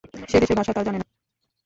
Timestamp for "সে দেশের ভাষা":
0.29-0.73